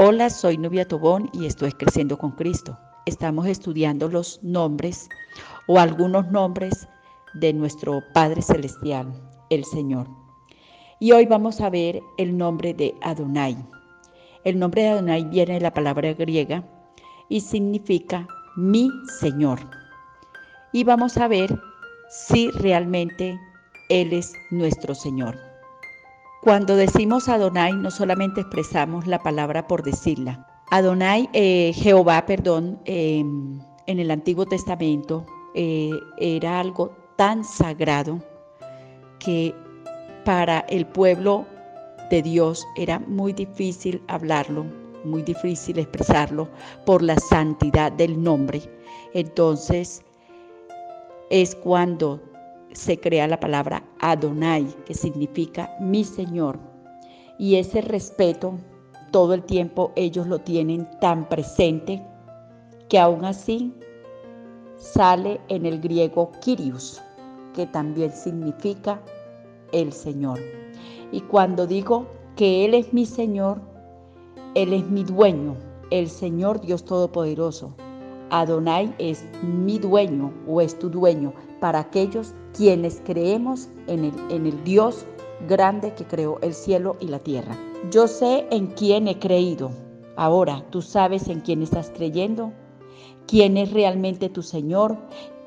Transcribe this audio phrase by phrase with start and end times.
[0.00, 2.78] Hola, soy Nubia Tobón y estoy Creciendo con Cristo.
[3.04, 5.08] Estamos estudiando los nombres
[5.66, 6.86] o algunos nombres
[7.34, 9.12] de nuestro Padre Celestial,
[9.50, 10.06] el Señor.
[11.00, 13.56] Y hoy vamos a ver el nombre de Adonai.
[14.44, 16.62] El nombre de Adonai viene de la palabra griega
[17.28, 18.24] y significa
[18.54, 19.58] mi Señor.
[20.72, 21.60] Y vamos a ver
[22.08, 23.36] si realmente
[23.88, 25.47] Él es nuestro Señor.
[26.40, 30.46] Cuando decimos Adonai, no solamente expresamos la palabra por decirla.
[30.70, 38.22] Adonai, eh, Jehová, perdón, em, en el Antiguo Testamento eh, era algo tan sagrado
[39.18, 39.52] que
[40.24, 41.44] para el pueblo
[42.10, 44.64] de Dios era muy difícil hablarlo,
[45.04, 46.48] muy difícil expresarlo
[46.86, 48.62] por la santidad del nombre.
[49.12, 50.04] Entonces
[51.30, 52.22] es cuando
[52.72, 56.58] se crea la palabra Adonai, que significa mi Señor.
[57.38, 58.54] Y ese respeto
[59.10, 62.02] todo el tiempo ellos lo tienen tan presente
[62.88, 63.72] que aún así
[64.76, 67.02] sale en el griego Kyrios,
[67.54, 69.00] que también significa
[69.72, 70.38] el Señor.
[71.10, 73.60] Y cuando digo que Él es mi Señor,
[74.54, 75.56] Él es mi dueño,
[75.90, 77.74] el Señor Dios Todopoderoso.
[78.30, 85.06] Adonai es mi dueño o es tu dueño para aquellos quienes creemos en el, Dios
[85.48, 87.56] grande que creó el cielo y la tierra.
[87.90, 89.70] Yo sé en quién he creído.
[90.16, 92.52] Ahora, ¿tú sabes en quién estás creyendo?
[93.26, 94.96] ¿Quién es realmente tu Señor?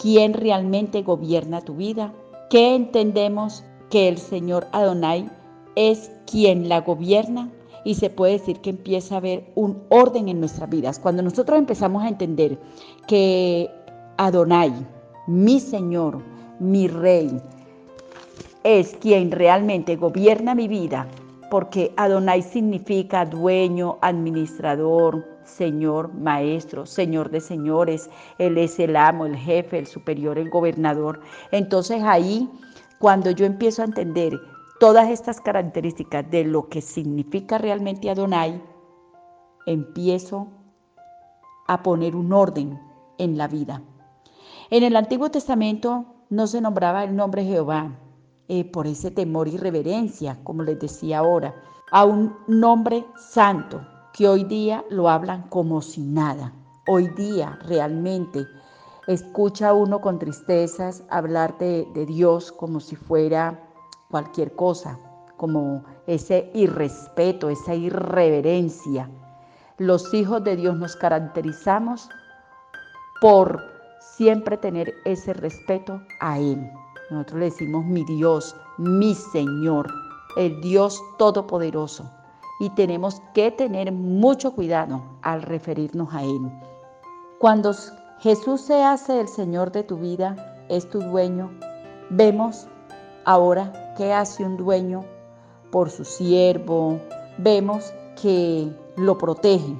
[0.00, 2.12] ¿Quién realmente gobierna tu vida?
[2.50, 5.30] ¿Qué entendemos que el Señor Adonai
[5.76, 7.52] es quien la gobierna?
[7.84, 10.98] Y se puede decir que empieza a haber un orden en nuestras vidas.
[10.98, 12.58] Cuando nosotros empezamos a entender
[13.06, 13.70] que
[14.16, 14.72] Adonai,
[15.26, 16.18] mi Señor,
[16.60, 17.40] mi Rey,
[18.62, 21.06] es quien realmente gobierna mi vida,
[21.50, 29.36] porque Adonai significa dueño, administrador, Señor, maestro, Señor de señores, Él es el amo, el
[29.36, 31.20] jefe, el superior, el gobernador.
[31.52, 32.48] Entonces ahí,
[32.98, 34.40] cuando yo empiezo a entender
[34.80, 38.60] todas estas características de lo que significa realmente Adonai,
[39.66, 40.48] empiezo
[41.68, 42.78] a poner un orden
[43.18, 43.82] en la vida.
[44.68, 48.00] En el Antiguo Testamento no se nombraba el nombre Jehová
[48.48, 51.54] eh, por ese temor y reverencia, como les decía ahora,
[51.92, 56.52] a un nombre santo que hoy día lo hablan como si nada.
[56.88, 58.44] Hoy día realmente
[59.06, 63.70] escucha uno con tristezas hablar de, de Dios como si fuera
[64.10, 64.98] cualquier cosa,
[65.36, 69.08] como ese irrespeto, esa irreverencia.
[69.78, 72.08] Los hijos de Dios nos caracterizamos
[73.20, 76.70] por siempre tener ese respeto a Él.
[77.10, 79.92] Nosotros le decimos mi Dios, mi Señor,
[80.36, 82.10] el Dios Todopoderoso.
[82.58, 86.50] Y tenemos que tener mucho cuidado al referirnos a Él.
[87.38, 87.74] Cuando
[88.20, 91.50] Jesús se hace el Señor de tu vida, es tu dueño,
[92.08, 92.66] vemos
[93.24, 95.04] ahora qué hace un dueño
[95.70, 96.98] por su siervo,
[97.38, 99.76] vemos que lo protege.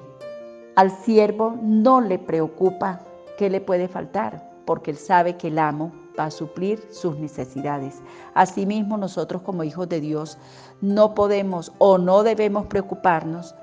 [0.76, 3.00] Al siervo no le preocupa
[3.36, 4.50] ¿Qué le puede faltar?
[4.64, 8.02] Porque Él sabe que el amo va a suplir sus necesidades.
[8.34, 10.38] Asimismo, nosotros como hijos de Dios
[10.80, 13.54] no podemos o no debemos preocuparnos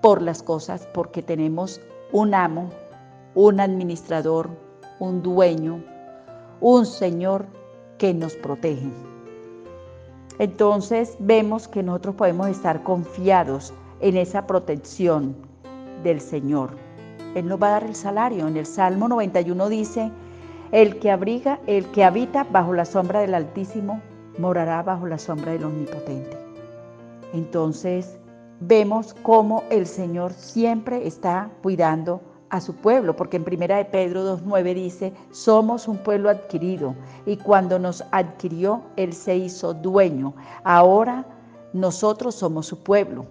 [0.00, 1.80] por las cosas porque tenemos
[2.12, 2.70] un amo,
[3.34, 4.50] un administrador,
[5.00, 5.82] un dueño,
[6.60, 7.46] un Señor
[7.98, 8.90] que nos protege.
[10.38, 15.34] Entonces vemos que nosotros podemos estar confiados en esa protección
[16.02, 16.85] del Señor.
[17.36, 18.48] Él nos va a dar el salario.
[18.48, 20.10] En el Salmo 91 dice,
[20.72, 24.00] el que abriga, el que habita bajo la sombra del Altísimo,
[24.38, 26.34] morará bajo la sombra del Omnipotente.
[27.34, 28.18] Entonces,
[28.60, 34.38] vemos cómo el Señor siempre está cuidando a su pueblo, porque en primera de Pedro
[34.38, 36.94] 2.9 dice, somos un pueblo adquirido
[37.26, 40.32] y cuando nos adquirió, Él se hizo dueño.
[40.64, 41.26] Ahora
[41.74, 43.26] nosotros somos su pueblo.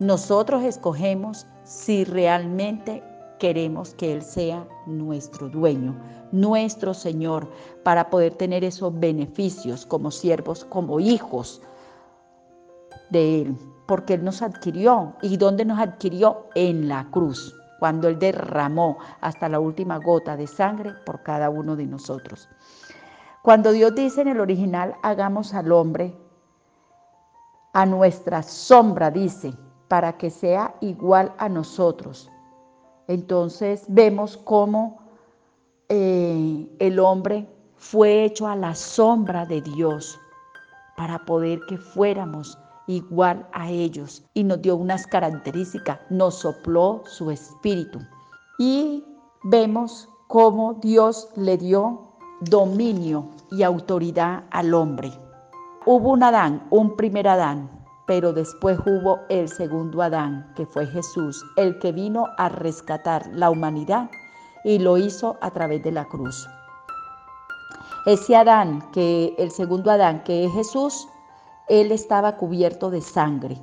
[0.00, 3.00] Nosotros escogemos si realmente
[3.44, 5.94] queremos que Él sea nuestro dueño,
[6.32, 7.46] nuestro Señor,
[7.82, 11.60] para poder tener esos beneficios como siervos, como hijos
[13.10, 15.12] de Él, porque Él nos adquirió.
[15.20, 16.46] ¿Y dónde nos adquirió?
[16.54, 21.76] En la cruz, cuando Él derramó hasta la última gota de sangre por cada uno
[21.76, 22.48] de nosotros.
[23.42, 26.16] Cuando Dios dice en el original, hagamos al hombre
[27.74, 29.52] a nuestra sombra, dice,
[29.88, 32.30] para que sea igual a nosotros
[33.08, 34.98] entonces vemos cómo
[35.88, 37.46] eh, el hombre
[37.76, 40.18] fue hecho a la sombra de Dios
[40.96, 47.30] para poder que fuéramos igual a ellos y nos dio unas características, nos sopló su
[47.30, 47.98] espíritu.
[48.58, 49.04] Y
[49.44, 55.12] vemos cómo Dios le dio dominio y autoridad al hombre.
[55.86, 57.70] Hubo un Adán, un primer Adán,
[58.06, 63.50] pero después hubo el segundo Adán, que fue Jesús, el que vino a rescatar la
[63.50, 64.10] humanidad
[64.64, 66.48] y lo hizo a través de la cruz.
[68.06, 71.08] Ese Adán, que el segundo Adán, que es Jesús,
[71.68, 73.58] él estaba cubierto de sangre.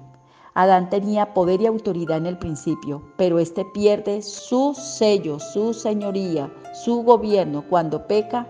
[0.54, 6.52] Adán tenía poder y autoridad en el principio, pero este pierde su sello, su señoría,
[6.74, 8.48] su gobierno cuando peca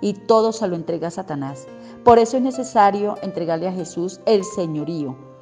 [0.00, 1.68] y todo se lo entrega a Satanás.
[2.04, 5.33] Por eso es necesario entregarle a Jesús el señorío.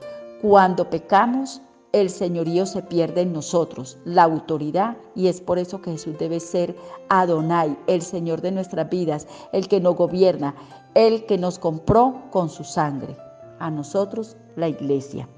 [0.43, 1.63] Cuando pecamos,
[1.93, 6.41] el señorío se pierde en nosotros, la autoridad, y es por eso que Jesús debe
[6.41, 6.75] ser
[7.11, 10.57] Adonai, el Señor de nuestras vidas, el que nos gobierna,
[10.95, 13.17] el que nos compró con su sangre,
[13.61, 15.29] a nosotros la iglesia.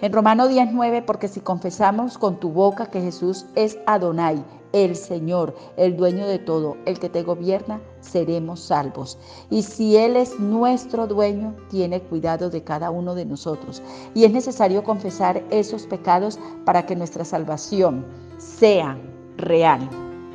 [0.00, 5.54] En Romano 10:9, porque si confesamos con tu boca que Jesús es Adonai, el Señor,
[5.76, 9.18] el dueño de todo, el que te gobierna, seremos salvos.
[9.50, 13.82] Y si Él es nuestro dueño, tiene cuidado de cada uno de nosotros.
[14.14, 18.04] Y es necesario confesar esos pecados para que nuestra salvación
[18.38, 18.98] sea
[19.36, 19.88] real.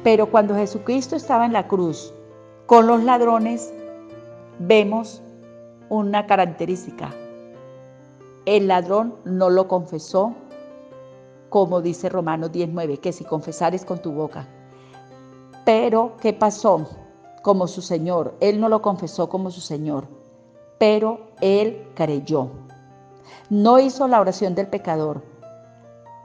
[0.04, 2.14] Pero cuando Jesucristo estaba en la cruz
[2.66, 3.74] con los ladrones,
[4.60, 5.22] vemos
[5.90, 7.14] una característica,
[8.46, 10.36] el ladrón no lo confesó,
[11.56, 14.46] como dice Romanos 19, que si confesares con tu boca.
[15.64, 16.86] Pero, ¿qué pasó?
[17.44, 18.36] Como su Señor.
[18.42, 20.06] Él no lo confesó como su Señor,
[20.80, 22.50] pero él creyó.
[23.50, 25.24] No hizo la oración del pecador,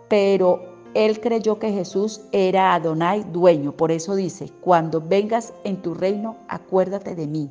[0.09, 3.71] pero él creyó que Jesús era Adonai, dueño.
[3.71, 7.49] Por eso dice, cuando vengas en tu reino, acuérdate de mí.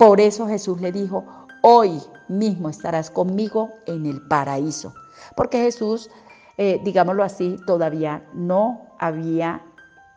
[0.00, 1.22] Por eso Jesús le dijo,
[1.62, 4.92] hoy mismo estarás conmigo en el paraíso.
[5.36, 6.10] Porque Jesús,
[6.56, 9.62] eh, digámoslo así, todavía no había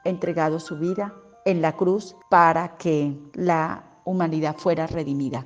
[0.04, 1.14] entregado su vida
[1.46, 5.46] en la cruz para que la humanidad fuera redimida.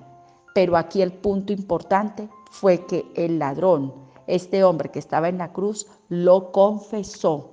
[0.54, 3.94] Pero aquí el punto importante fue que el ladrón,
[4.28, 7.52] este hombre que estaba en la cruz, lo confesó,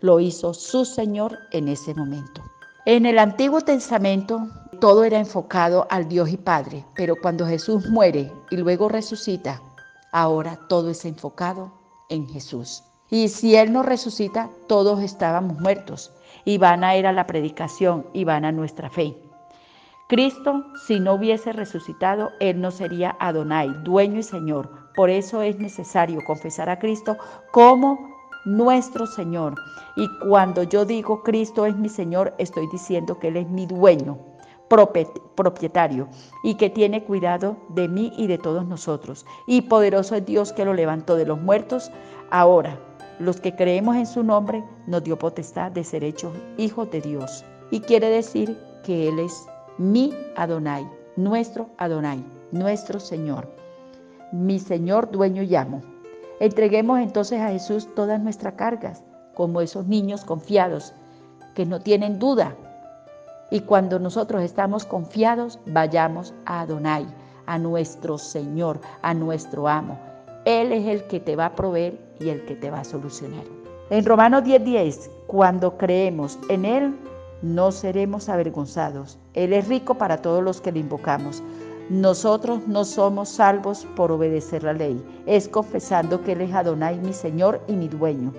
[0.00, 2.42] lo hizo su Señor en ese momento.
[2.84, 4.46] En el Antiguo Testamento
[4.80, 9.60] todo era enfocado al Dios y Padre, pero cuando Jesús muere y luego resucita,
[10.12, 11.77] ahora todo es enfocado
[12.08, 12.84] en Jesús.
[13.10, 16.12] Y si Él no resucita, todos estábamos muertos
[16.44, 19.16] y van a ir a la predicación y van a nuestra fe.
[20.08, 24.70] Cristo, si no hubiese resucitado, Él no sería Adonai, dueño y Señor.
[24.94, 27.16] Por eso es necesario confesar a Cristo
[27.52, 27.98] como
[28.44, 29.54] nuestro Señor.
[29.96, 34.27] Y cuando yo digo Cristo es mi Señor, estoy diciendo que Él es mi dueño
[34.68, 36.08] propietario
[36.42, 39.24] y que tiene cuidado de mí y de todos nosotros.
[39.46, 41.90] Y poderoso es Dios que lo levantó de los muertos.
[42.30, 42.78] Ahora,
[43.18, 47.44] los que creemos en su nombre, nos dio potestad de ser hechos hijos de Dios.
[47.70, 49.46] Y quiere decir que Él es
[49.78, 53.52] mi Adonai, nuestro Adonai, nuestro Señor.
[54.32, 55.82] Mi Señor, dueño y amo.
[56.40, 59.02] Entreguemos entonces a Jesús todas nuestras cargas,
[59.34, 60.94] como esos niños confiados
[61.54, 62.56] que no tienen duda
[63.50, 67.06] y cuando nosotros estamos confiados, vayamos a Adonai,
[67.46, 69.98] a nuestro Señor, a nuestro amo.
[70.44, 73.44] Él es el que te va a proveer y el que te va a solucionar.
[73.90, 76.94] En Romanos 10:10, cuando creemos en Él,
[77.40, 79.18] no seremos avergonzados.
[79.34, 81.42] Él es rico para todos los que le invocamos.
[81.88, 87.14] Nosotros no somos salvos por obedecer la ley, es confesando que Él es Adonai, mi
[87.14, 88.34] Señor y mi dueño.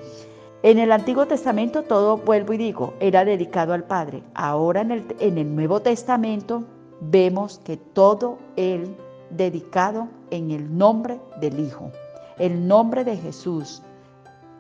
[0.62, 4.24] En el Antiguo Testamento todo, vuelvo y digo, era dedicado al Padre.
[4.34, 6.66] Ahora en el, en el Nuevo Testamento
[7.00, 8.90] vemos que todo es
[9.30, 11.92] dedicado en el nombre del Hijo,
[12.40, 13.82] el nombre de Jesús.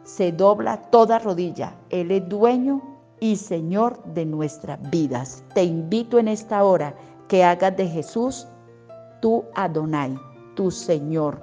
[0.03, 1.75] Se dobla toda rodilla.
[1.89, 2.81] Él es dueño
[3.19, 5.43] y Señor de nuestras vidas.
[5.53, 6.95] Te invito en esta hora
[7.27, 8.47] que hagas de Jesús
[9.21, 10.17] tu Adonai,
[10.55, 11.41] tu Señor,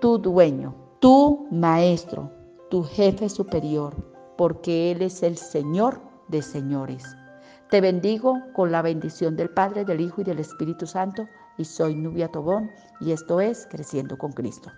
[0.00, 2.30] tu dueño, tu Maestro,
[2.70, 3.94] tu jefe superior,
[4.36, 7.04] porque Él es el Señor de señores.
[7.70, 11.94] Te bendigo con la bendición del Padre, del Hijo y del Espíritu Santo, y soy
[11.94, 12.70] Nubia Tobón,
[13.00, 14.70] y esto es Creciendo con Cristo.